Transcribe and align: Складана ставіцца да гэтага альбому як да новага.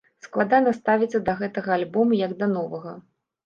Складана 0.27 0.73
ставіцца 0.77 1.21
да 1.29 1.37
гэтага 1.43 1.77
альбому 1.79 2.21
як 2.25 2.37
да 2.43 2.51
новага. 2.59 2.99